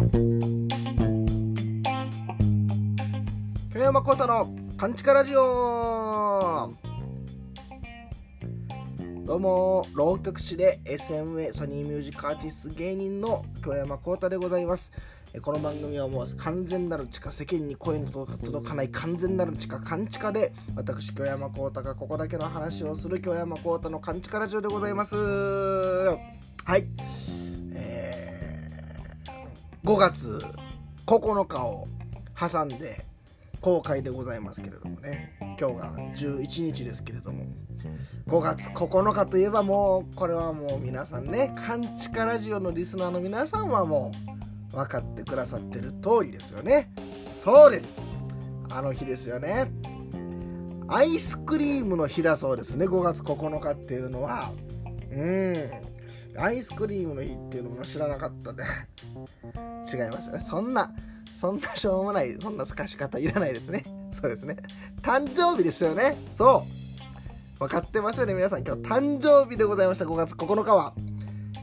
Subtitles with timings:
[0.00, 0.08] 京
[3.74, 6.72] 山幸太のカンチカラジオ。
[9.26, 14.90] どうも浪曲師で SMA ソニーミュージックアーティスト芸人の京山幸太でございます。
[15.42, 25.14] この番組はもう完全なる地下世間に声の届かない完全なる地下勘地下で私京山幸太がここだけの話をする京山幸太の勘地下ラジオでございます。
[25.14, 26.86] はい。
[27.72, 28.39] えー、
[29.84, 30.44] 5月
[31.06, 31.88] 9日を
[32.38, 33.02] 挟んで
[33.62, 35.36] 公開でございますけれどもね。
[35.58, 37.46] 今日が11日ですけれども。
[38.26, 44.12] 5月9日といえばもうこれはもう皆さんね「カンチカラジオ」のリスナーの皆さんはも
[44.72, 46.92] う分かってくださってる通りですよね。
[47.32, 47.96] そうです。
[48.68, 49.70] あの日ですよね。
[50.88, 52.86] アイスクリームの日だそうですね。
[52.86, 54.52] 5月9日っていうのは。
[55.10, 55.70] うん。
[56.36, 58.64] アイスクリームの日っていうのも知らなかったね
[59.92, 60.92] 違いますねそんな
[61.40, 63.82] そんなしょうもない、そんな透かし方いらないですね。
[64.12, 64.56] そうですね。
[65.00, 66.18] 誕生日ですよね。
[66.30, 66.66] そ
[67.56, 67.58] う。
[67.60, 68.58] 分かってますよね、皆さん。
[68.66, 70.04] 今日誕生日でございました。
[70.04, 70.92] 5月9日は。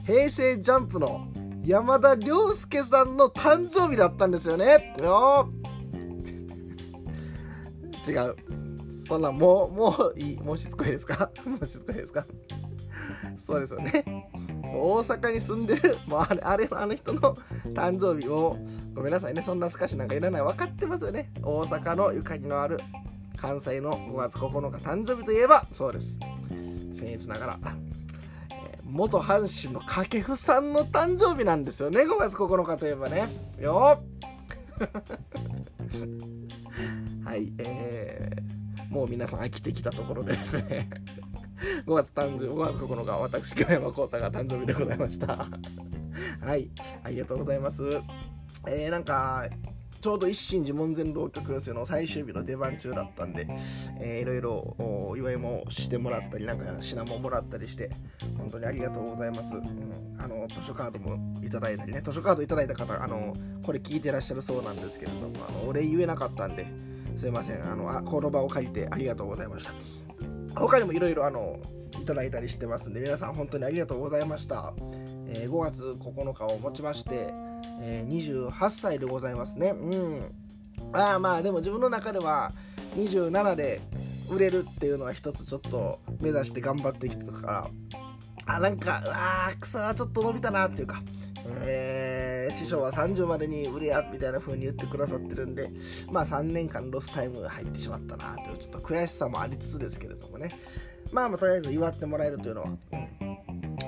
[0.08, 1.28] 平成ジャンプの
[1.64, 4.96] 山田涼介さんの誕生日だったんですよね。
[5.04, 5.48] よ
[8.08, 8.36] 違う。
[9.08, 10.42] そんな、もう、もういい。
[10.42, 11.30] もうしつこいですか？
[11.46, 12.26] もうしつこいですか？
[13.38, 14.04] そうですよね。
[14.64, 17.36] 大阪に住んでる、 もうあれ、あれ、あの人の
[17.74, 18.58] 誕生日を、
[18.94, 20.42] ごめんなさいね、そんなすかしなんかいらない。
[20.42, 21.32] 分かってますよね。
[21.42, 22.78] 大阪のゆかりのある
[23.38, 26.20] 関西の5月9日誕生日といえば、そうです。
[26.96, 27.60] 僭越ながら、
[28.52, 33.28] えー、元阪神の掛布さんの誕生日なんですよね、5月9日といえばね。
[33.60, 34.04] よっ
[37.26, 40.90] はい、えー、もう皆さん飽きてきたところでですね
[41.86, 45.48] 5月誕生5月9日私京山幸太が誕生日でございました。
[46.42, 46.70] はい
[47.04, 47.84] ありがとうございます。
[48.68, 49.48] えー、なんか
[50.00, 53.48] ちょうど一心寺門前浪曲寄せの最終日の出番中だったんで、
[54.00, 57.90] えー、いろいろお祝いもしてもらったりなんか品ももらったりして
[58.38, 66.68] 本当にありがとうございます、うん、あの図書カードもいただいたりね図書カードいただいた方あのこれ聞いてらっしゃるそうなんですけれどもあのお礼言えなかったんで
[67.18, 67.64] すいません。
[67.64, 69.74] あのあこの場を借りてありがとうございました。
[70.60, 71.60] 他にもいろいろあの
[72.02, 74.74] いただいたりしてますんで皆さん本当にありがとうございました、
[75.28, 77.34] えー、5月9日をもちまして、
[77.82, 79.70] えー、28歳でございますね。
[79.70, 80.32] うん。
[80.94, 82.52] ああまあでも自分の中では
[82.96, 83.82] 27で
[84.30, 87.68] 売れるっていうのは一つちょっと目指して頑張ってきてたから
[88.46, 91.02] あなんかうわー草はちょっと伸びたなっていうか
[91.62, 95.70] え、師匠は30までに売れやみたいな風に言ってくださってるんで
[96.12, 100.50] まあ3年間ロスタイムが入ってしまったなというちょっと悔しさもありつつですけれどもね。
[101.12, 103.38] まあまあとりあえず祝ってもらえるというのは、うん、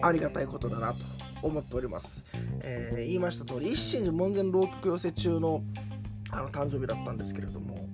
[0.01, 0.99] ありがたいことだなと
[1.41, 2.23] 思っております、
[2.61, 5.61] えー、言いました通り一心寺門前浪曲寄せ中の
[6.31, 7.87] あの誕生日だったんですけれども、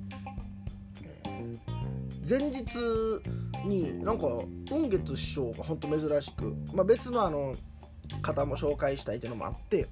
[1.01, 2.77] えー、前日
[3.65, 4.27] になんか
[4.67, 7.55] 雲月師匠が本当珍しく、まあ、別のあの
[8.21, 9.87] 方も紹介したいというのもあって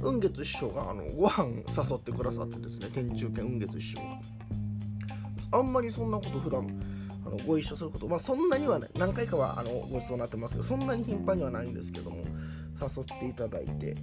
[0.00, 5.58] 雲月師匠があのご飯誘ってくださってですね天中軒雲月師匠が。
[5.58, 6.82] あんまりそんなこと普段
[7.24, 12.16] あのご一緒することまあそんなには、ね、何回かはあのごちそうになってますけどそんなに頻繁にはないんですけども
[12.80, 13.96] 誘っていただいて。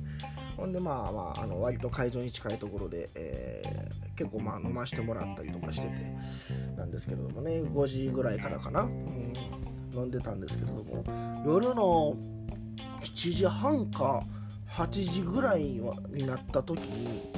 [0.62, 6.16] ほんでまあまああの割と会場に近いところで、えー、結構まあ飲ましてもらったりとかしてて
[6.78, 9.34] なんですけれどもね5時ぐらいからかな、うん、
[9.94, 11.04] 飲んでたんですけれども
[11.46, 12.16] 夜の
[13.02, 14.24] 7時半か
[14.70, 17.32] 8時ぐらいになった時に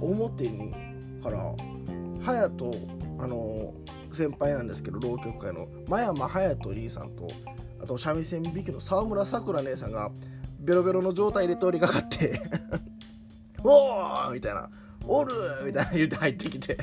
[0.00, 0.72] 表に
[1.22, 1.54] から
[2.24, 3.72] 隼人あの
[4.12, 7.28] 先輩なんですけど浪曲界の真山隼人兄さんと
[7.82, 10.10] あと三味線引きの沢村さくら姉さんが
[10.58, 12.40] ベロベロの状態で通りかかって
[13.62, 14.68] 「おー!」みたいな
[15.06, 15.32] 「おる!」
[15.64, 16.76] みたいな言って入ってきて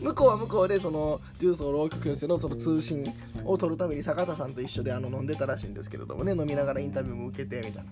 [0.00, 3.12] 向こうは向こうでその重曹浪曲寄せのその通信
[3.44, 7.90] を取るために坂田さんと一緒であの飲んでたらしいんですけれどもね飲みながらインタビューも受けてみたいな。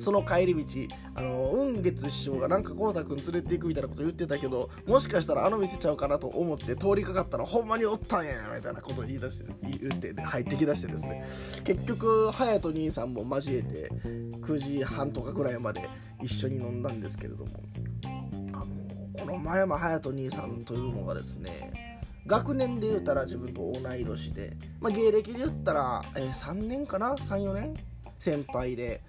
[0.00, 3.88] その帰り道、あの雲月師匠がなんかこうたくん連れて行くみたいな。
[3.88, 11.24] こと言ってたけど、もしかしたらあの店ちゃうかなと思って通りかかったらほんまにおったんやみたいなことを言い出して、言って入ってきだしてですね、
[11.64, 13.90] 結局、隼人兄さんも交えて
[14.40, 15.88] 9時半とかぐらいまで
[16.22, 17.60] 一緒に飲んだんですけれども、こ
[19.28, 27.74] の真山隼人兄さんというのがですね学年で言うたら自分と同い年で、まあ、芸歴で言ったら、えー、3年かな？34年？
[28.18, 29.00] 先輩で。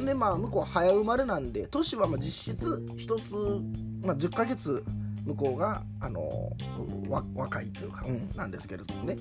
[0.00, 4.82] でまあ向こう早生まれなんで年はまあ実質1つ、まあ、10ヶ月
[5.26, 6.52] 向こうが、あの
[7.34, 9.16] 若いというか、うん、なんですけれどもね、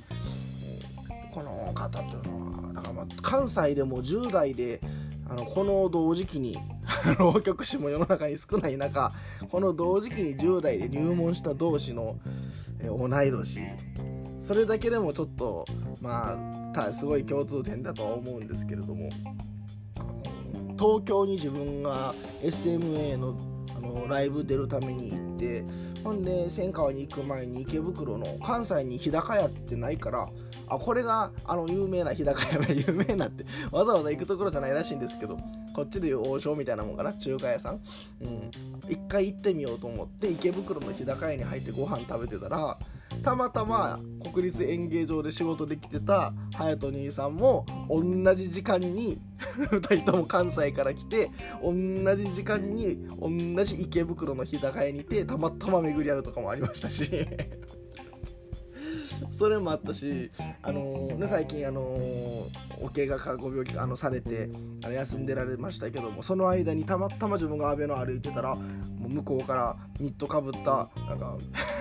[1.33, 4.79] この方というのはだからまあ関西でも10代で
[5.27, 6.57] あのこの同時期に
[7.17, 9.11] 浪曲師も世の中に少ない中
[9.49, 12.17] この同時期に10代で入門した同士の、
[12.79, 13.61] え同い年。
[14.39, 15.65] それだけでもちょっと
[16.01, 16.37] ま
[16.75, 19.09] あすごい共通点だとは思うんですけれども。
[20.77, 23.35] 東京に自分が SMA の
[23.75, 25.65] あのライブ出るために行って
[26.03, 30.29] ほんで千川に行く前に池袋の関西に日高屋ってないから
[30.67, 35.37] あこれがあの有名な日高屋有名なってわざわざ行くところじゃないらしいんですけど
[35.73, 37.81] こっちでいう王将みたいなもんかな中華屋さん。
[38.21, 38.51] うん。
[38.89, 42.77] 一回行ってみようと思って池袋の日高屋に入ってご飯食べてたら
[43.23, 43.99] たまたま
[44.33, 49.19] 国立演芸場で仕事できてた隼人兄さんも同じ時間に
[49.57, 51.29] 2人とも関西から来て
[51.61, 51.73] 同
[52.15, 57.27] じ時間に同じ池袋の日高屋にいてたまたま巡り合うとかもありましたし。
[59.35, 60.31] それもあったし、
[60.63, 62.49] あのー、ね、最近、あのー、
[62.81, 64.49] お怪我かご病気あのされて
[64.83, 71.37] あの休んでられましたけどもその間にたまたま自分が阿部の歩いてたらもう向こうからニットかぶったなんか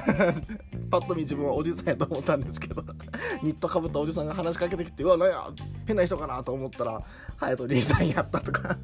[0.90, 2.82] パッと見自分はおじさんやと思ったんですけど
[3.42, 5.48] ニットかぶったおじさんが話しかけてきてうわなんや
[5.86, 7.00] 変な人かなと思ったら
[7.38, 8.76] 隼人兄さんやったとか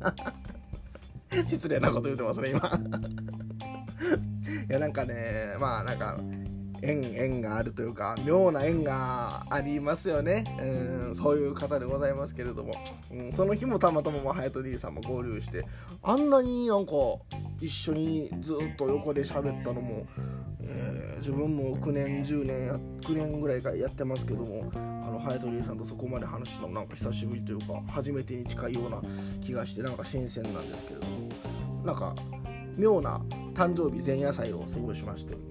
[1.49, 2.81] 失礼なこと言うてますね今。
[4.69, 6.17] いやなんかねまあなんか
[6.83, 10.45] 縁縁があるというか妙な縁がありますよね。
[10.61, 12.73] うんそういう方でございますけれども、
[13.13, 15.65] うん、その日もたまたま隼人 D さんも合流して
[16.03, 16.93] あんなになんか
[17.61, 20.07] 一緒にずっと横で喋ったのも、
[20.63, 29.03] えー、自分も9年10年9年ぐらいからやってますけどもあの隼人 D さんとそこまで話したのなんか久しぶりというか初めてに近いような
[29.41, 31.29] 気がしてなんか新鮮なんですけれども
[31.85, 32.15] なんか
[32.77, 33.21] 妙な
[33.55, 35.50] 誕生日前夜祭を過ごしまして。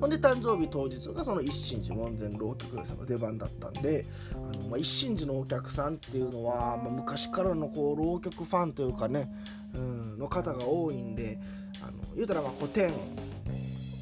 [0.00, 9.28] ほんで誕生日当日がその一心寺門前浪曲さんの出番だったんであの、まあ、一心寺のお客さんっていうのは、まあ、昔からのこう浪曲ファンというかね、
[9.74, 11.38] うん、の方が多いんで
[11.82, 12.92] あの言うたらまあ古典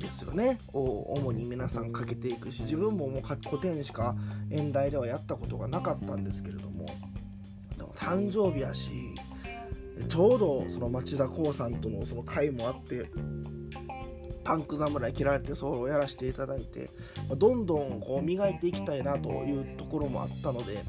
[0.00, 0.58] ですよね。
[0.74, 0.80] を
[1.14, 4.14] 主に皆さんかけていくし自分ももう古典しか
[4.50, 6.86] 演題ではやったことがなかったんですけれども
[7.76, 8.90] でも誕生日やし
[10.08, 13.10] ちょうどその町田光さんとのその会もあって
[14.46, 16.88] パンク侍切られてソロをやらせていただいて
[17.36, 20.84] どんどんこう磨いていきたいなというところもあったので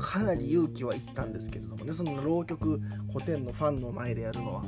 [0.00, 2.80] かなり勇気はいったんですけれどもねその浪曲
[3.12, 4.64] 古典のファンの前でやるのは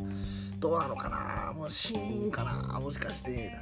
[0.58, 3.52] どうなのかなもうシーンかなもしかして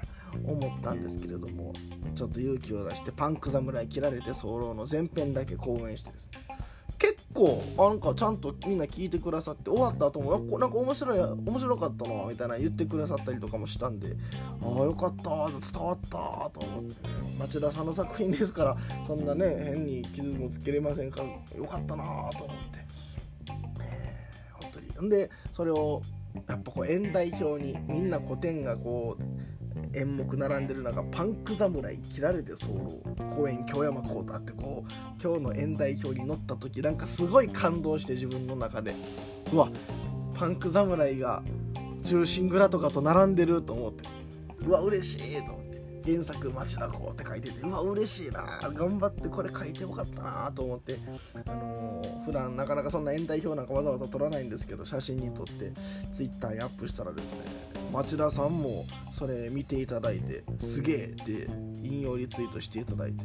[0.45, 1.73] 思ったんですけれども
[2.15, 6.33] ちょっと勇気を出してパンク侍切られて早漏の前編だけ講演してですね
[7.41, 14.15] 構なんかちゃんとみんな聞いてくださって終わった後もなんか面白い面白かったなみたいな言ってくださったりとかもしたんで
[14.63, 16.95] ああよかった伝わったと思って、
[17.39, 18.77] 町田さんの作品ですから
[19.07, 22.05] そんなね変に傷もつけれませんからよかったな
[22.37, 22.79] と思って、
[23.83, 25.07] えー、本当に。
[25.07, 26.03] んでそれを
[26.49, 29.23] やっぱこう演代表にみんな古典がこう
[29.93, 33.03] 演目並んでる中パンク侍切られて候
[33.35, 34.93] 公演京山幸太ってこう
[35.23, 38.95] 今日の演代表に乗った時なんかすごい感動して自分の中で。
[39.53, 39.69] うわ
[40.35, 41.43] パンク侍が
[42.03, 44.09] 重心蔵とかと並んでると思って。
[44.67, 45.60] うわ嬉しいと
[46.11, 50.99] 原作町田子って書いててうわ嬉しいな頑張ってこれ書いてよかったなと思って
[51.47, 55.73] あのー、普段なかなかそんな演代表なんかわざわざ撮らないんですけど写真に撮って
[56.13, 57.39] ツイッターにアップしたらですね
[57.93, 61.49] 町田さんもそれ見ていただいてすげえって
[61.83, 63.25] 引用リツイートしていただいて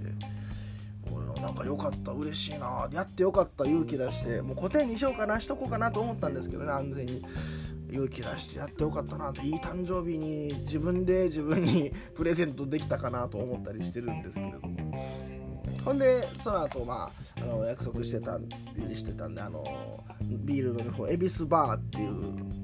[1.41, 7.23] なんか良かった嬉しいなやってよかった勇気出してもう古典にしようかなしとこうかなと思ったんですけどね安全に。
[7.95, 14.75] 勇気出してやってよかったなっていい誕生日に自分で自分にプレゼントできたかなと思ったりしてるんですけれども。
[15.83, 18.39] ほんでその後まああの約束してた
[18.75, 19.63] りしてたんであの
[20.21, 22.54] ビールの方恵比寿バーっていう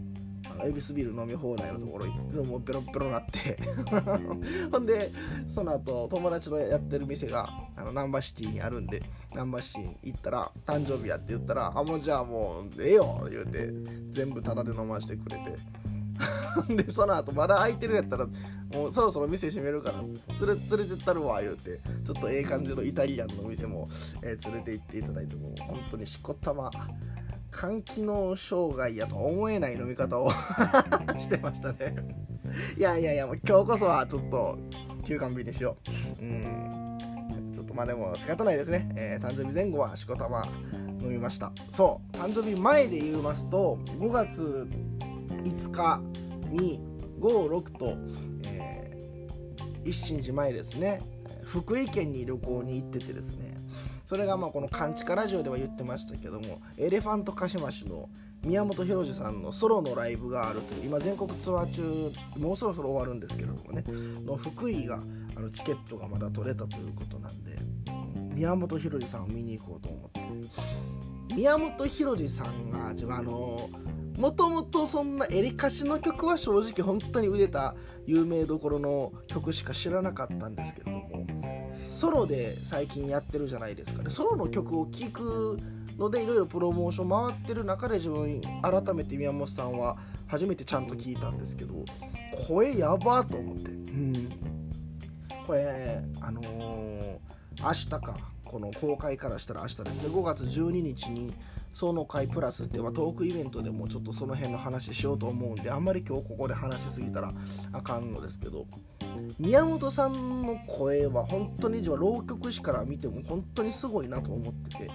[0.65, 3.57] エビスビール飲み放題のところ行ってもうベロベロなって。
[4.71, 5.11] ほんで
[5.49, 9.01] その後友達のやってる店があのなんばシティにあるんで
[9.33, 13.69] なんばシティに行ったら誕生日やって言ったらあもうじゃあもうええよ言うて
[14.11, 15.91] 全部タダで飲ましてくれて。
[16.69, 18.27] でその後まだ空いてるやったら
[18.73, 23.87] もうそろそろ店閉めるから連れ連れてったるわ言うてちょっとええ感じのイタリアンの店も、
[24.23, 26.69] えー、連れて行っていただいてもう本当にしこたま
[27.53, 30.31] 肝機能障害やと思えない飲み方を
[31.17, 31.95] してましたね。
[32.77, 34.57] いやいやいやもう今日こそはちょっと
[35.05, 35.77] 休館日にしよ
[36.19, 36.21] う。
[36.21, 37.51] うん。
[37.53, 40.47] ちょっとまあでも仕方ないですね、えー、誕生日前後はしこたま
[41.01, 41.51] 飲みました。
[41.69, 42.17] そう。
[42.17, 44.67] 誕生日前で言いますと5月
[45.43, 46.01] 5日
[46.49, 46.79] に
[47.19, 47.97] 56と、
[48.45, 51.01] えー、一心寺前ですね。
[51.43, 53.57] 福井県に旅行に行っててですね
[54.11, 58.09] それがまあこの「カンチカラジオ」では言ってましたけどもエレファントカシマシの
[58.43, 63.85] 宮本浩次さんのソロのライブがあるという今全国ツアー中もうそろそろ終わるんですけれどもね
[64.25, 64.99] の福井が
[65.37, 67.57] あのチケットがまだ取れたということなんで
[68.35, 70.21] 宮本浩次さんを見に行こうと思って。
[71.33, 73.69] 宮本浩次さんが自分あの
[74.17, 77.75] もともとそんなエリカシの曲は正直本当に売れた
[78.05, 81.25] 有名どころの曲しか知らなかったんですけれども
[81.75, 84.03] ソロで最近やってるじゃないですか。
[84.03, 85.57] ねソロの曲を聴く
[85.97, 89.97] のでいろいろプロモーション回ってる中で自分改めて宮本さんは
[90.27, 91.85] 初めてちゃんと聞いたんですけど
[92.47, 94.29] 声やばと思って、うん、
[95.45, 97.17] これあのー、
[97.61, 98.31] 明日か。
[98.51, 100.09] この公開からしたら明日ですね。
[100.09, 101.33] 5月12日に
[101.73, 107.33] その会プラスってトークイベントでもちょっとその辺の話しようと思うんであんまり今日ここで話しすぎたら
[107.71, 108.65] あかんのですけど
[109.39, 114.91] 宮本さんの声は本当に浪曲師から見ても本当にすごいなと思ってて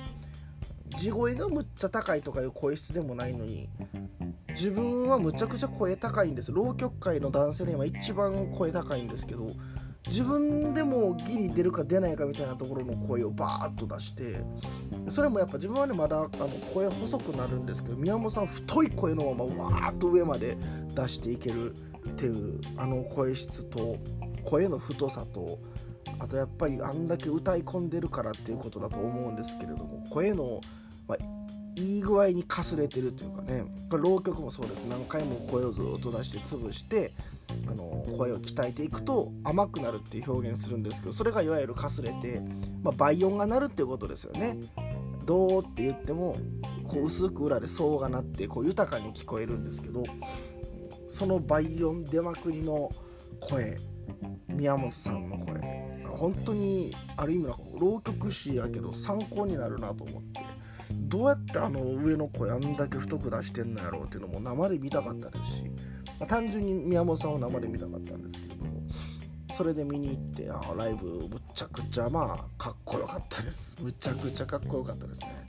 [0.97, 3.69] 地声がむっちゃ高いとかいう声質でもないのに
[4.51, 6.51] 自分はむちゃくちゃ声高いんです。
[6.51, 9.51] 浪曲界の男性で今一番声高いんですけど
[10.09, 14.41] 自分でもギリ出るか出ないかみたいなところの声をバーッと出して
[15.09, 20.57] それもやっぱ自分はねまだあの声細くなるんですけど宮本さん太い声のままわーっと上まで
[20.95, 21.75] 出していける
[22.09, 23.97] っていうあの声質と
[24.47, 25.59] 声の太さと
[26.19, 30.61] あとやっぱりあんだけ歌い込んでるからっていうことだと思うんですけれども声の、
[31.09, 31.25] まあ、
[31.81, 37.13] いい具合にかすれてるというかね浪曲もそうです何回も声をずっと出して潰して
[37.69, 42.41] あの声を鍛えていくと甘くなるっていう表現するんですけどそれがいわゆるかすれて、
[42.83, 44.57] まあ、倍音が鳴るっていうことですよね。
[45.25, 46.37] どうって言っても
[46.89, 50.05] こう薄く裏で層が鳴ってこう豊かに聞こえるんですけど
[51.09, 52.93] その倍音出まくりの
[53.41, 53.77] 声
[54.57, 55.61] 宮本さんの声。
[56.17, 60.41] 本当にある意味の浪曲師やけど参考になるなと思って。
[60.93, 65.65] どうやってあの上の声あんだけ太く出してんのやろうっていうのも生で見たかったですし
[66.19, 68.65] まあ、単純に宮本さんを生で見たかったんですけども
[69.55, 73.75] それで見に行ってあライブむちゃくちゃまあかっこよかったです。
[73.81, 75.47] むちゃくちゃかっこよかったですね。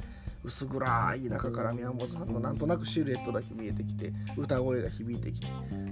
[0.47, 5.47] 薄暗い中から宮本さんのなんとなくシルエットだけ見えてきて歌声が響いてきて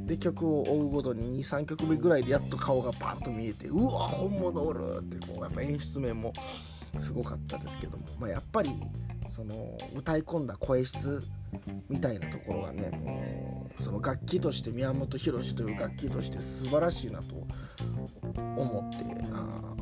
[0.05, 6.31] で曲を追うごとに23曲目ぐらいでやっと顔がバンと見えてうわ本物おるってこうやっぱ演出面も
[6.99, 8.71] すごかったですけども、まあ、やっぱり
[9.29, 11.21] その歌い込んだ声質
[11.89, 17.35] みたいなところがねもうその楽器として宮本浩という楽器として素晴らしいなと
[18.37, 19.74] 思ってあ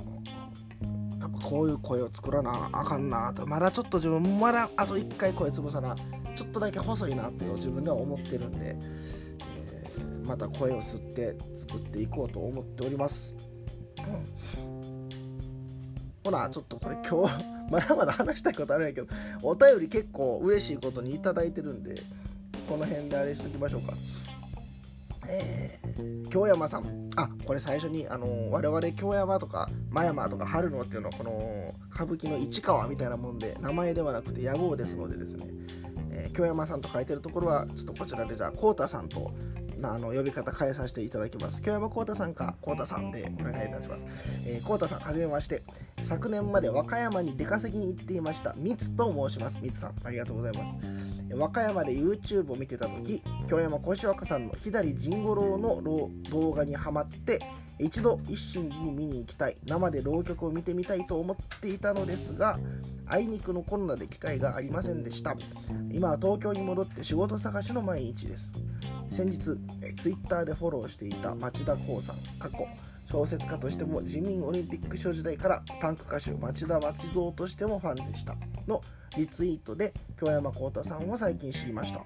[1.43, 5.95] こういう声を作らなあかんなとまだちょっと自分まだあと1回声潰さな
[6.35, 13.35] ちょっとだけ細いなって自分では思ってるんで、えー、また声を吸って作っていこうと思っております。
[14.00, 14.83] うん
[16.23, 19.07] ほな、ちょっとこれ今日、 まだまだ話したいことあるんやけど、
[19.41, 21.95] お便り結構嬉しいことに頂いてるんで、
[22.69, 23.93] この辺であれしときましょうか。
[25.27, 25.82] えー、
[26.29, 27.09] 京山さん。
[27.15, 35.45] あ、これ最初に、あの我々京山とか、真山とか春野っていうのは、この歌舞伎の市川みたいなもんで、名前ではなくて野号ですのでですね、
[36.12, 39.31] えー、京山さんと書いてるところは、ちょっとこちらでじゃあ、こうたさんと
[39.83, 41.62] あの呼び方変えさせていただきます。
[41.62, 44.39] 京山幸太さんか幸太さんでお願いいたします。
[44.47, 45.63] えー、太さん、はじめまして。
[46.03, 48.53] 昨年まで和歌山に出稼ぎに行っていました。
[48.57, 49.57] みつと申します。
[49.62, 50.77] みつさん、ありがとうございます。
[51.35, 55.81] 和歌山で YouTube を見てた時、京山小若さんの左陣五郎の
[56.29, 57.39] 動画にはまって、
[57.79, 62.59] 一度一心寺に見に行きたい生で浪曲を見てみたいと思っていたのですが
[63.07, 65.35] あいにくのコロナで機会がありませんでした。
[65.91, 68.53] 今は東京に戻って仕事探しの毎日です。
[69.11, 69.59] 先日ツ
[70.09, 72.67] イッターでフォローしていた町田光さん過去
[73.13, 78.36] 小説家としても自民オリンピック賞時代からパンク歌手町田町蔵としてもファンでした。
[78.67, 78.82] の
[79.15, 82.03] リツイートで京山幸太さんを最近知りました。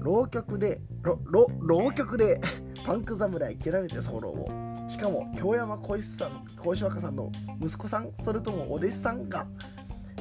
[0.00, 2.40] 浪曲で浪曲で
[2.86, 4.48] パンク侍蹴られてソロを。
[4.88, 7.30] しかも京山小石さん小石若さんの
[7.60, 9.46] 息子さんそれともお弟子さんが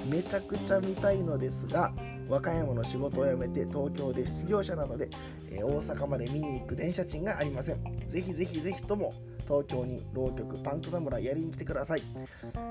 [0.06, 1.94] めちゃくちゃ見たいのですが
[2.31, 5.09] 和歌山の仕事を辞めて東京で失業者なので、
[5.51, 7.83] えー、大阪まで見に行く電車賃がありません。
[8.07, 12.01] ぜひぜひぜひとも東京に浪曲パンク侍やりに来てください。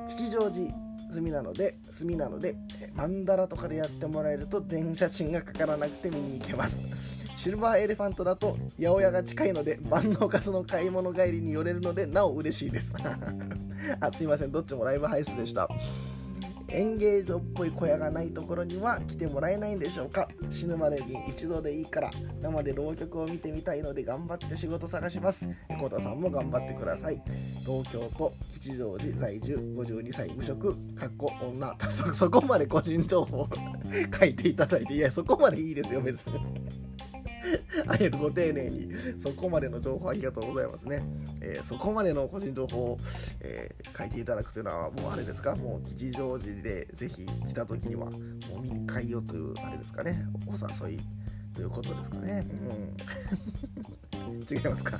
[0.08, 0.72] 吉祥寺
[1.10, 2.56] 済みなので済みなので
[2.94, 6.80] マンダラとかでやってもらえると電車賃がかからなくて見に行けます。
[7.36, 12.94] シルバーエレファントだと八百屋が近いので万能カツの買い物帰りに寄れるのでなお嬉しいです。
[14.00, 14.52] あすいません。
[14.52, 15.68] どっちもライブ配信でした。
[16.72, 20.28] 演芸場っぽい小屋がないところには来てもらえないんでしょうか？
[20.48, 22.10] 死ぬまでに一度でいいから
[22.40, 25.48] 生で浪曲を見てみたいので頑張って仕事探します。
[25.78, 27.20] コ田さんも頑張ってください。
[27.64, 31.76] 東京都吉祥寺在住52歳無職かっこ女。
[31.90, 33.48] そ そこまで個人情報
[34.18, 36.34] 書いていただいていやそこまでいいですよ別に。
[37.86, 41.02] あえてご丁寧にそこまでの情報ありがとうございますね、
[41.40, 42.98] えー、そこまでの個人情報を、
[43.40, 45.56] えー、書いていただくというのはもうあれですか？
[45.56, 48.10] もう吉祥寺でぜひ来た時にはも
[48.58, 50.24] う密会よというあれですかね？
[50.46, 50.52] お
[50.88, 51.00] 誘い
[51.54, 52.46] ということですかね、
[54.16, 54.98] うん、 違いますか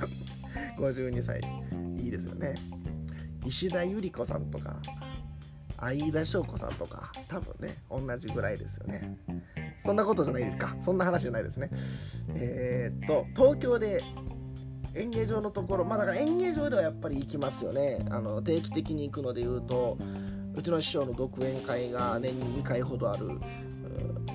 [0.77, 1.41] ？52歳
[1.97, 2.55] いいですよね。
[3.45, 4.75] 石田ゆり子さんとか
[5.79, 9.17] 相田翔子さんとか多分ね同じぐらいですよね。
[9.83, 10.75] そんなことじゃないですか。
[10.81, 11.69] そんな話じゃないですね。
[12.35, 14.03] えー、っと東京で
[14.93, 18.05] 演芸場のところまあだから演芸場ではやっぱり行きますよね。
[18.09, 19.97] あの定期的に行くので言うと
[20.53, 23.39] うちの師匠の独演会が年に2回ほどある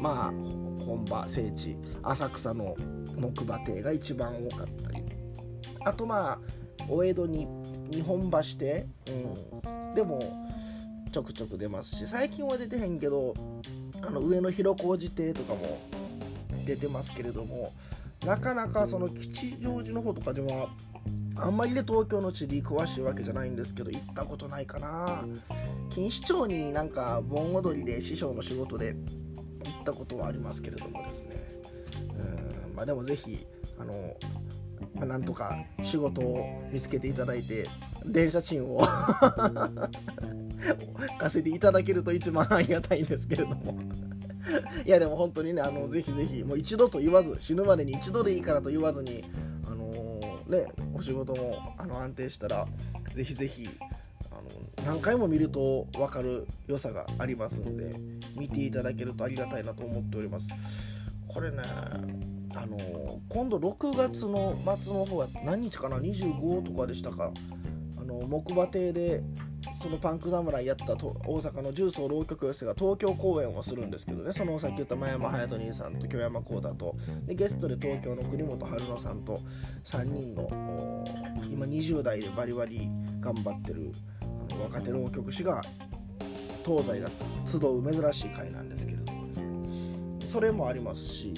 [0.01, 2.75] まあ本場聖地浅草の
[3.17, 5.05] 木馬亭が一番多かったり。
[5.85, 6.39] あとまあ
[6.89, 7.47] お江戸に
[7.93, 10.19] 日本橋亭、うん、でも
[11.17, 13.33] ちょくちょく出ますし最近は出てへんけど
[14.03, 15.79] あの上野広小路邸とかも
[16.67, 17.73] 出てますけれども
[18.27, 20.69] なかなかその吉祥寺の方とかでは
[21.37, 25.25] あんまりね東京の地理詳しいわけじゃないんですけど行ったことないかな。
[25.89, 28.95] 錦糸町になんか盆踊りで師匠の仕事で
[29.65, 31.37] 行ったことはありますけれどもですね。
[32.69, 33.47] うんまあでもぜひ
[33.79, 33.93] あの、
[34.95, 37.67] まあ、なんとか仕事を見つけていただいて
[38.05, 38.83] 電車賃を
[41.19, 43.79] 稼いでいただけると一番ありがたいんですけれども。
[44.87, 49.25] いやでも本当にねあのぜひぜひもう一度と言わず死ぬまでに一度でいいからと言わずに
[49.65, 52.67] あのー、ねお仕事もあの安定したら
[53.15, 53.69] ぜひぜひ
[54.31, 57.97] あの何回も見ると分かる良さがありますので
[58.37, 60.49] 見ていただけるとありがたいなと思っております。
[61.27, 61.59] これね
[62.55, 67.33] あのー、今度6月の末の方は何日かな？25とかでしたか？
[67.99, 69.23] あの木馬亭で
[69.81, 74.33] そのパンク侍やったと大阪の重曹浪曲寄せが東京公演をするんですけどね。
[74.33, 79.41] そのさっき言った真山隼人兄さんと京山幸太とでゲストで東京の国本春乃さんと
[79.85, 81.05] 3人の
[81.51, 82.89] 今20代でバリバリ
[83.21, 83.93] 頑張ってる
[84.61, 85.63] 若手浪曲師が
[86.65, 87.11] 東西が
[87.45, 89.47] 集う珍しい会なんですけれどもですね。
[90.27, 91.35] それもありますし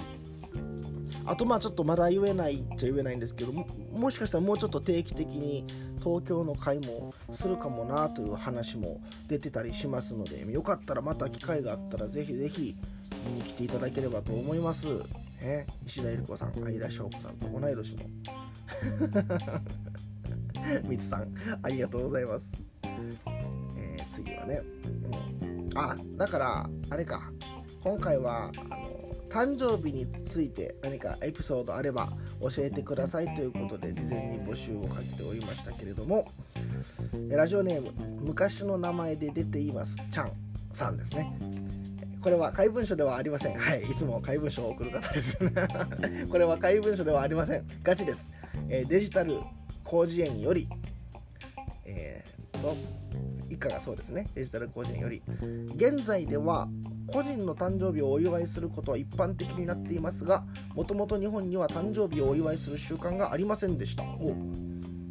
[1.29, 5.67] あとまあちょっとまだ言えないっちゃ言えないんですけどもしかしたらもうちょっと定期的に
[6.03, 12.77] 東京の会もするかもなという話も出てたりしますのでよかったらまた機会があったらぜひぜひ
[13.27, 14.87] 見に来ていただければと思います。
[15.41, 18.03] ね、石田ゆり子さん、相田翔子さんと同い年の
[20.89, 22.53] みつさん、ありがとうございます。
[22.83, 24.63] えー、次はね、
[25.45, 27.31] うん、あ、だから、あれか、
[27.85, 28.98] 今回は、あの
[29.29, 32.11] 誕生日について何かエピソードあれば
[32.41, 36.27] 教えてくださいということで事前に募集をかけておりましたけれども
[37.29, 40.33] ラジオネーム昔の名前で出ていますちゃん
[40.73, 41.33] さんですね。
[42.23, 43.57] これは怪文書ではありません。
[43.57, 45.39] はいいつも怪文書を送る方です。
[46.31, 47.67] これは怪文書ではありません。
[47.83, 48.33] ガチです、
[48.69, 49.41] えデジタル
[49.87, 50.69] 広辞苑より
[51.89, 52.77] えー、と
[53.59, 54.29] 下がそうですね。
[54.35, 55.23] デジタル広辞苑より。
[55.75, 56.69] 現在では
[57.07, 60.45] 個人の誕生日をお祝いすることは一般的になっていますが
[60.75, 64.05] もともと日本には誕生日をお祝いする習慣がありませんでした。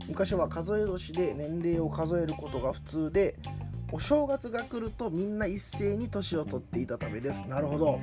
[0.08, 3.36] 昔は数え年で年齢を数えることが普通で
[3.92, 7.46] お正月が来るとみんな一斉に年を取っていたためです。
[7.48, 8.00] なるほど。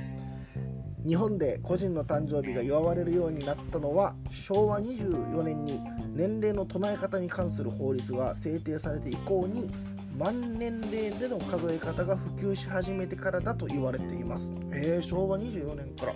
[1.06, 5.78] 日本で個人の誕生日が祝われるようになったのは昭和24年に
[6.14, 9.70] 年齢の唱え方に関する法律が制定されて以降に
[10.16, 14.52] 万年齢での数え方が普及し始めてからだと言われています。
[14.72, 16.14] えー、昭和24年から。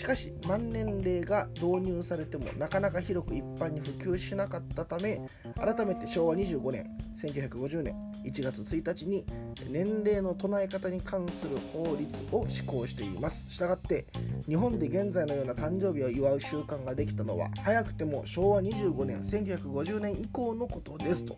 [0.00, 5.20] しかし万年齢が導入されてもなかなか広く一般に普及しなかったため
[5.56, 6.86] 改めて昭和25年
[7.18, 9.26] 1950年1月1日に
[9.68, 14.06] 年齢の唱え方に関する法律を施行していますしたがって
[14.48, 21.36] 日本で現在のような誕生日を祝う習慣ができたのは早くても昭和25年1950年以降のことですと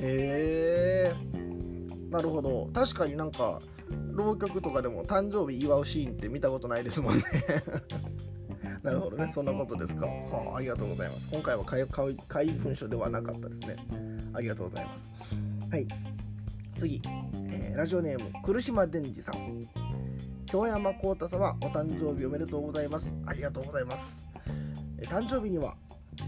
[0.00, 1.46] へえ
[2.10, 2.70] なるほど。
[2.72, 3.60] 確かになんか
[4.12, 7.22] 浪曲とかでも誕生日祝うシーンって見たことないですもんね。
[8.82, 9.30] なるほどね。
[9.32, 10.06] そんなことですか。
[10.06, 11.28] はあありがとうございます。
[11.30, 13.76] 今回は開文書ではなかったですね。
[14.32, 15.10] ありがとうございます。
[15.70, 15.86] はい。
[16.78, 17.00] 次、
[17.50, 19.66] えー、ラジオネーム来島伝次さん。
[20.46, 23.12] 京山幸太様お誕生日おめでとうございます。
[23.26, 24.26] ありがとうございます。
[25.02, 25.76] 誕生日には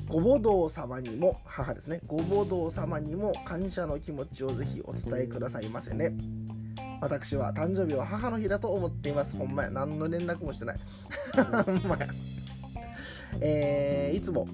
[0.08, 2.00] ごぼ堂様にも母ですね。
[2.06, 6.12] ごぼ堂様にも感謝の気持ちをぜひお伝えくださいませね。
[7.00, 9.36] 私は誕生日は母の日だと思っています。
[9.36, 9.70] ほんまや。
[9.70, 10.78] 何の連絡もしてない。
[11.64, 12.08] ほんまや。
[13.40, 14.46] えー、いつも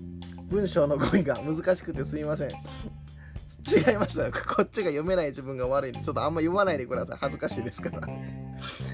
[0.49, 2.51] 文章の語彙が難しくてすみません。
[3.67, 7.19] 違いますこっちが読めない自分が悪いんでちょっとあんま読まないでください。
[7.19, 8.01] 恥ずかしいですから。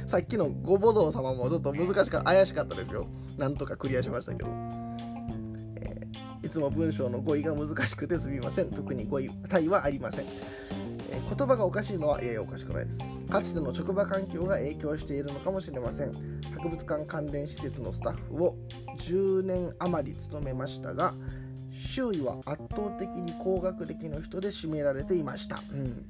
[0.06, 3.06] さっきのごぼどう様もちょっと難しかった怪しかったですよ。
[3.38, 4.48] なんとかクリアしましたけど、
[6.50, 8.72] いつも文章の語彙が難しくてすみません。
[8.72, 10.26] 特に語彙体はありません、
[11.08, 12.98] えー、言葉がおかしいのはいやいやおかしくないです。
[13.30, 16.40] かつての職場環境が影響しているのかもしれません。
[16.56, 18.56] 博物館関連施設のスタッフを
[18.98, 21.14] 10年余り務めましたが
[21.72, 26.04] 周囲は圧倒的に高学歴の人で占められていました、うん、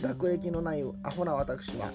[0.00, 1.90] 学歴のないアホな私は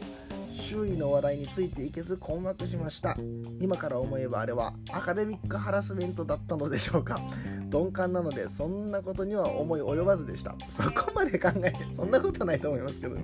[0.52, 3.18] 周囲の話題についていけず困惑しました。
[3.60, 7.20] 今から思えばあれはアカデミックハラスメントだったのでしょうか。
[7.72, 10.56] 鈍感なのでそんなことには思い及ばずでした。
[10.70, 13.16] そこまで考えてそんなことないと思いますけど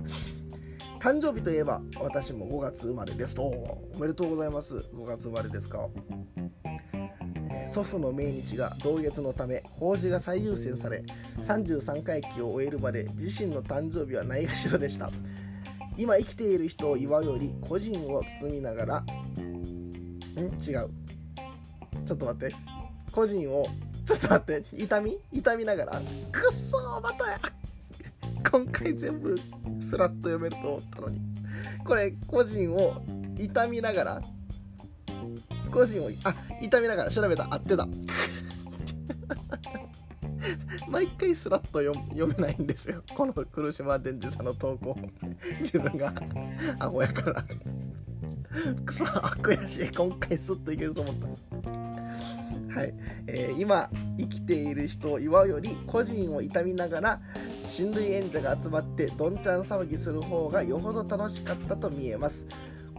[1.00, 3.34] 誕生日といえば私も5月生まれです。
[3.34, 4.76] とおめでとうございます。
[4.76, 5.88] 5月生まれですか。
[7.66, 11.04] 祖父の命日が同月のため法事が最優先され
[11.42, 15.10] 33回忌を終えるまで自身の誕生日はないがしろでした。
[15.98, 19.04] 今生きている人を祝うより個人を包みながらん？
[20.38, 20.90] 違う。
[22.06, 22.54] ちょっと待って。
[23.10, 23.66] 個人を
[24.06, 24.64] ちょっと待って。
[24.74, 25.18] 痛み？
[25.32, 27.40] 痛みながらくっそーまたや。
[28.48, 29.34] 今回全部
[29.82, 31.20] スラッと読めると思ったのに。
[31.84, 33.02] これ個人を
[33.36, 34.22] 痛みながら
[35.72, 36.32] 個人をあ
[36.62, 37.52] 痛みながら調べた。
[37.52, 37.88] 合ってた。
[40.90, 41.80] 毎回スラッと
[42.12, 43.02] 読めないんですよ。
[43.14, 44.96] この苦島伝授さんの投稿。
[45.60, 46.12] 自分が
[46.78, 47.44] アホやから。
[48.84, 52.78] くそ悔しい今回スッといけると思った。
[52.78, 52.94] はい、
[53.26, 57.20] えー、今生きている人を祝うより個人を痛みながら
[57.66, 62.46] 親類縁者が集まってどんちゃん騒ぎする方がよほど楽しかったと見えます。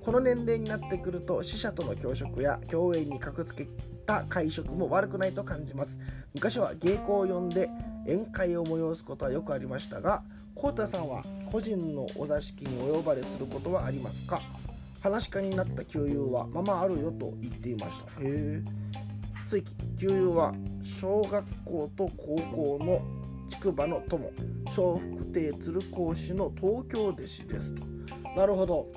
[0.02, 3.70] この年齢になってくると死者との共食や共演に格付け
[4.06, 6.00] た会食も悪くないと感じます。
[6.34, 7.70] 昔は芸妓を呼んで
[8.06, 10.24] 宴会を催すことはよくありましたが
[10.56, 14.42] 浩太さんは個人のお座敷にお呼ばれすることはありますか？
[15.02, 18.06] 話し家になった旧友はままあるよと言っていました。
[18.22, 18.64] へえ。
[19.46, 19.64] つい
[19.98, 23.02] 旧友は小学校と高校の
[23.50, 24.32] 筑波の友。
[24.66, 27.84] 笑福亭鶴光氏の東京弟子ですと。
[28.36, 28.88] なるほど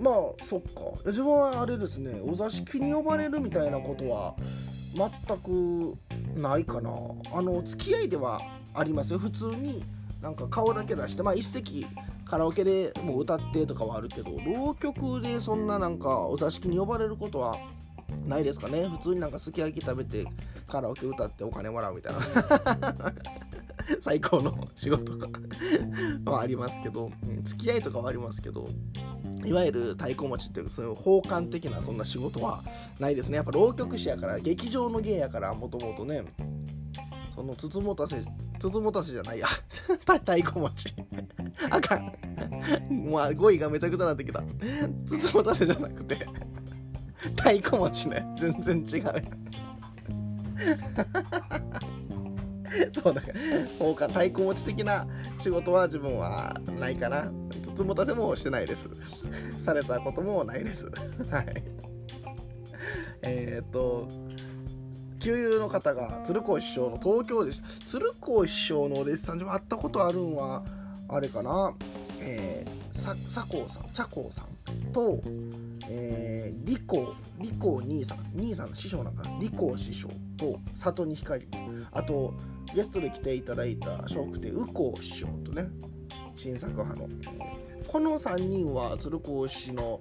[0.00, 0.92] まあそっか。
[1.06, 4.34] 自分はあれですねお座敷に呼ばれるみたいなことは
[4.94, 5.96] 全く
[6.40, 6.90] ないかな。
[7.32, 8.40] あの付き合いでは
[8.74, 9.18] ありますよ。
[9.18, 9.84] 普通に
[10.22, 11.86] なんか顔だけ出してまあ一席
[12.24, 17.56] カラオケでもう歌ってとかはあるけど浪曲でそんななんかお座敷に呼ばれることは
[18.26, 18.86] ないですかね。
[18.88, 20.24] 普通になんかすき焼き食べて
[20.66, 22.20] カラオケ歌ってお金もらうみたいな。
[24.00, 25.28] 最高の仕事が。
[26.30, 27.10] はありますけど
[27.44, 28.68] 付き合いとかはありますけど
[29.44, 32.62] いわゆる太鼓持ちっていうそういう奉還的なそんな仕事は
[32.98, 33.36] ないですね。
[33.36, 36.24] やっぱ浪曲師やから劇場の芸やからもともとね
[37.34, 38.22] その筒持たせ
[38.58, 39.46] 筒持たせじゃないや。
[40.04, 40.94] 太鼓持ち。
[41.70, 42.12] あかん。
[43.10, 44.42] まあ語彙がめちゃくちゃなってきた。
[45.06, 46.26] 筒持たせじゃなくて
[47.36, 48.26] 太鼓持ちね。
[48.38, 49.50] 全然違う
[52.92, 53.34] そうだから
[53.78, 55.06] 放火太鼓持ち的な
[55.38, 57.30] 仕事は自分はないかな。
[57.74, 58.88] 筒持たせもしてないです。
[59.58, 60.84] されたこともないです。
[61.30, 61.62] はい。
[63.22, 64.08] えー、っと
[65.18, 67.68] 旧友の方が鶴光師匠の東京でした。
[67.86, 70.64] 鶴光師匠のお弟子さんで会ったことあるんは
[71.08, 71.74] あれかな。
[72.22, 75.20] えー、佐光さん茶光さんと
[75.92, 81.46] えー、リコリコ兄さん兄さんの師匠なんかなリコ師匠と里に光
[81.90, 82.34] あと
[82.74, 85.68] ゲストで来ていただいた笑福亭右近師匠とね
[86.34, 87.08] 新作派の。
[87.88, 90.00] この3人は鶴光氏の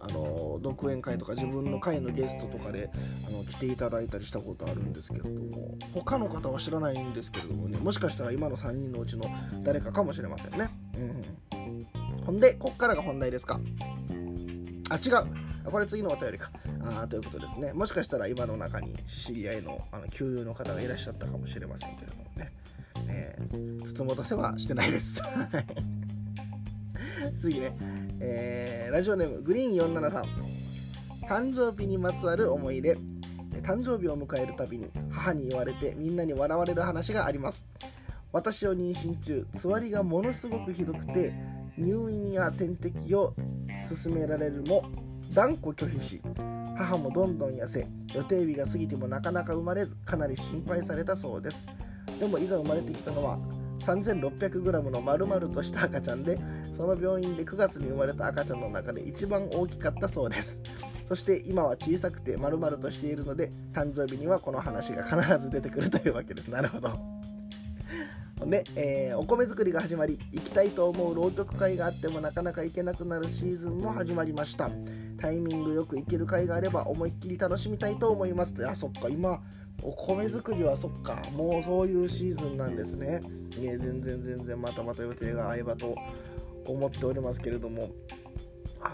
[0.00, 2.90] あの独演会とか自分の会のゲストとかで
[3.26, 9.24] あの来ていただいたりしたことあるんですけれども他の方は知らないんですけれどもねもしかしたら今の3人のうちの
[9.62, 10.70] 誰かかもしれませんね、
[11.52, 11.86] うん、
[12.24, 13.60] ほんでこっからが本題ですか
[14.92, 15.70] あ違う。
[15.70, 16.50] これ次のお便りか。
[16.84, 17.72] あということですね。
[17.72, 22.52] もしかしたら今の中に知り合いのあの旧友の方がいらっしゃったかもしれませんけれどもね、
[23.08, 25.22] えー、つつもたせはしてないです。
[27.40, 27.74] 次ね、
[28.20, 30.24] えー、ラジオネームグリーン473
[31.26, 32.96] 誕生日にまつわる思い出。
[33.62, 37.64] 誕生日を迎えるたびに母に言われてみんなに笑われる話があります。
[38.32, 41.32] 私を妊娠中つわりがものすごくひどくて
[41.78, 43.34] 入院や点滴を
[43.94, 44.84] 勧められるも
[45.32, 46.20] 断固拒否し
[46.76, 51.66] 母もどんどん痩せ予定日が過ぎてもなかなか生まれずかなり心配されたそうです。
[52.18, 53.38] でもいざ生まれてきたのは
[53.80, 56.38] 3600g の丸々とした赤ちゃんで
[56.72, 60.62] その病院で9月に生まれた赤ちゃんの中で一番大きかったそうです。
[61.06, 66.48] そして今は小さくて丸々としているので誕生日にはこの話が必ず出てくるというわけです。
[66.48, 67.21] なるほど。
[68.46, 74.70] で、えー、お米作りが始まり行きたいと思う浪曲会があってもなかなか行けなくなるシーズンも始まりました。
[75.18, 78.54] タイミングよく行ける会があれば思いっきり楽しみたいと思います。
[78.66, 79.40] あそっか今
[79.82, 81.22] お米作りはそっか。
[81.32, 83.20] もうそういうシーズンなんですね。
[83.58, 85.94] いえ全然全然またまた予定が合えばと
[86.66, 87.90] 思っておりますけれども。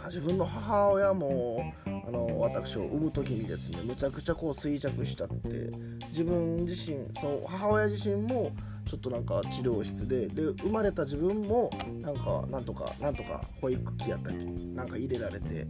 [0.07, 5.71] 自分の母親もあの私を産む時にですねむちゃくちゃこう衰弱しちゃって
[6.09, 8.53] 自分自身その母親自身も
[8.89, 11.71] ちょっとなんか治療室でで生まれた自分も
[12.01, 14.37] なんかなんとかなんとか保育器やったり
[14.75, 15.67] なんか入れられて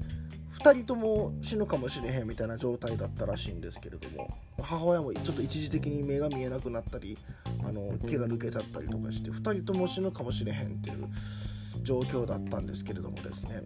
[0.60, 4.28] 2人とも死ぬかもしれへんみたいな状態だったらしいんですけれども
[4.60, 7.18] 母親もちょっと一時的に目が見えなくなったり
[7.66, 11.08] あの毛が抜けちゃったりとかして2人とも死ぬかもしれへんっていう
[11.82, 13.62] 状況だったんですけれどもですね、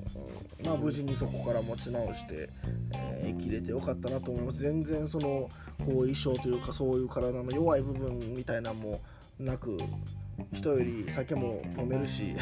[0.61, 2.51] うん、まあ、無事にそこから持ち直して、
[2.95, 4.59] えー、生きれてよかったなと思います。
[4.61, 5.49] 全然その
[5.85, 9.01] 後遺症というかそういう体の弱い部分みたいなのも
[9.39, 9.77] なく
[10.53, 12.35] 人より酒も飲めるし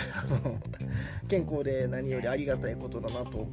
[1.29, 3.46] 健康で何よりありがたいことだなと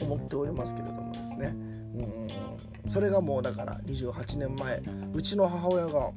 [0.00, 1.54] 思っておりますけれどもですね、
[2.84, 6.12] うん、それがもうだから28年前うちの母親が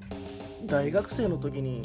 [0.66, 1.84] 大学生の時に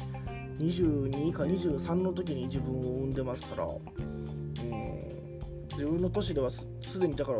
[0.59, 5.38] 22か23の時に自分を産んでますから、うん、
[5.72, 6.66] 自分の年ではす
[6.98, 7.38] でにだから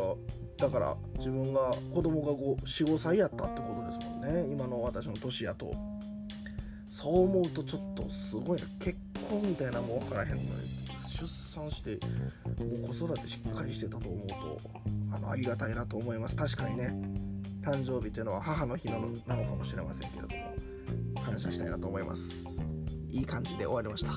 [0.59, 4.47] だから自分が子供が45歳やったってことですもんね。
[4.51, 5.71] 今の私の年やと。
[6.97, 8.97] そう思うとちょっとすごいな結
[9.29, 10.49] 婚みたいなもん分からへんのに
[11.07, 11.99] 出産して
[12.59, 14.59] もう子育てしっかりしてたと思うと
[15.13, 16.37] あのありがたいなと思います。
[16.37, 16.95] 確かにね。
[17.61, 22.31] 誕生日というのは母の日なのなのかもしれませんけれども感謝したいなと思います。
[23.11, 24.13] いい感じで終わりました。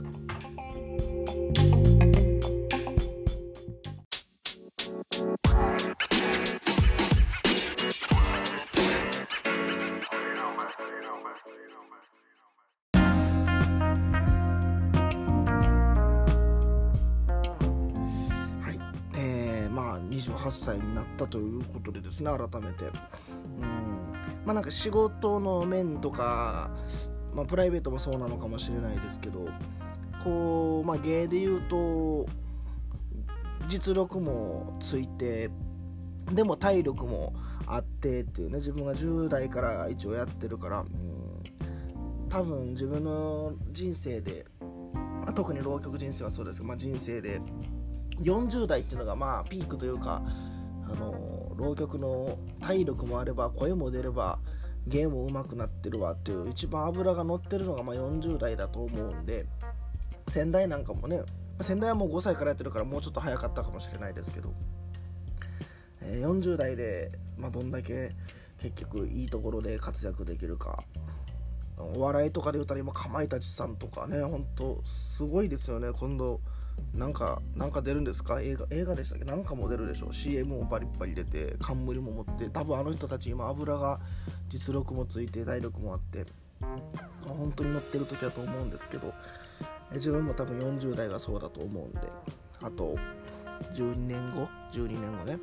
[20.20, 22.86] 28歳になったということでですね改めて。
[22.86, 24.00] うん。
[24.46, 26.72] まあなんか仕事の面とか、
[27.34, 29.48] まあ、プライベートもそうなのかもしれないですけど
[30.24, 32.28] こうまあ芸で言うと
[33.68, 35.50] 実力もついて
[36.32, 37.34] でも体力も
[37.66, 44.46] あってっていうね自分が10代から一応やってるから、うん、多分自分の人生で、
[45.26, 47.42] ま、特に浪曲人生はそうですけど、まあ、人生で
[48.22, 50.22] 40代っていうのがまあピークというか
[50.86, 54.40] あの浪曲の体力もあれば声も出れば
[54.88, 59.46] ゲーム上手くなってるわっていう一番脂が乗ってるのがま40代だと思うんで
[60.28, 61.22] 先代なんかもね
[61.62, 64.54] 先代はもう5歳からやってるからもうちょっと早かったかもしれないですけど、
[66.02, 68.16] え、40代で、ま、どんだけ
[68.62, 70.84] 結局いいところで活躍できるか
[71.78, 76.42] お笑いとかで言うたら今かまいたちさんとかねほんとすごいですよね今度
[76.94, 78.42] なんか、なんか出るんですか？
[78.42, 79.26] 映画、映画でしたっけ？
[79.26, 84.00] なんかも出るでしょ ?CM もバリバリ出て、冠も持って、多分あの人たち今油が
[84.50, 86.26] 実力もついて、体力もあって、
[87.26, 89.14] 本当に乗ってる時だと思うんですけど、
[89.94, 92.00] 自分も多分40代がそうだと思うんで、
[92.62, 92.96] あと
[93.74, 95.40] 12年後、12年後ね、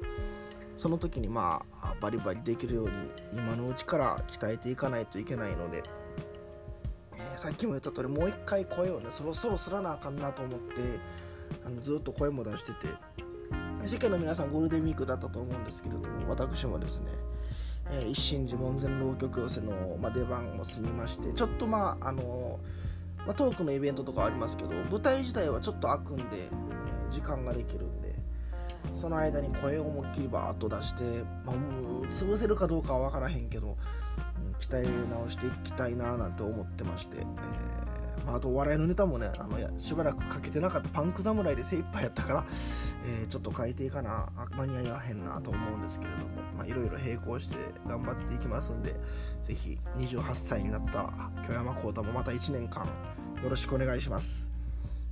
[0.76, 2.92] その時にまあ、バリバリできるように、
[3.32, 5.82] 今のうちから鍛えていかないといけないので、
[7.18, 10.74] えさっきも言った通りもう一回声をねそろそろすらなあかんなと思って
[11.64, 12.88] あのずっと声も出してて
[13.86, 17.06] 世間の皆さんゴールデンウィークだったと思うんですけれども私もですね、
[17.90, 22.58] えー、一心寺門前浪曲寄せの、まあ、出番も済みましてちょっとまああの
[23.26, 28.14] まあ、トークのイベントとかありますけど舞台自体はちょっと開くんで、えー、時間ができるんで
[28.94, 31.02] その間に声を思いっきりバーッと出して、
[31.44, 33.76] まあ、もう潰せるかどうかは分からへんけど、
[34.60, 42.44] 鍛え直していきたいななんて思ってまして、えーまあ、あとお笑いのネタもねあのしばらくかけてなかったパンク侍で精一杯やったから、
[43.04, 46.18] えー、ちょっと変えていかな間に合わへんなと思うんですけれど
[46.58, 48.94] も、いろいろ並行して頑張っていきますんで
[49.42, 51.12] ぜひ28歳になった
[51.46, 52.86] 京山幸太もまた1年間
[53.42, 54.56] よろしくお願いします。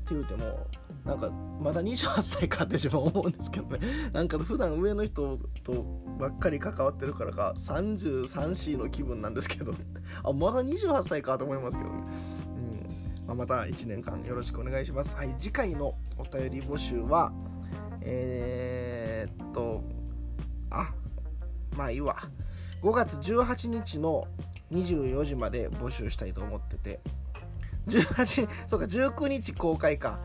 [0.05, 0.67] って言うても
[1.05, 3.81] なんかまだ28歳かって自分思うんですけどね。
[4.13, 5.85] なんか普段上の人と
[6.19, 9.75] ばっかり関わってるからか 33C の気分なんですけど
[10.23, 12.03] あまだ28歳かと思いますけどね。
[13.27, 15.15] ま、また1年間よろしくお願いします。
[15.17, 17.33] はい、次回のお便り募集は、
[18.01, 19.83] えー、っと、
[20.71, 20.93] あ、
[21.77, 22.17] まあいいわ。
[22.83, 24.27] 5月18日の
[24.73, 27.01] 24時まで募集したいと思ってて、
[27.87, 30.21] 18、そうか、19日公開か。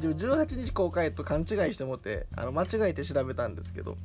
[0.00, 3.96] 18日公開と勘違いしてもってあの間違えて調べたんですけど、